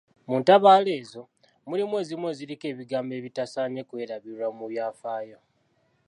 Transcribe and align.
Mu 0.27 0.35
ntabaalo 0.41 0.89
ezo, 1.01 1.21
mulimu 1.67 1.93
ezimu 2.01 2.25
eziriko 2.33 2.65
ebigambo 2.73 3.11
ebitasaanye 3.19 3.81
kwerabirwa 3.89 4.47
mu 4.57 4.65
byafaayo. 4.71 5.39